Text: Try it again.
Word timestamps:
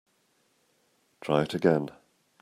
Try 1.21 1.43
it 1.43 1.53
again. 1.53 1.91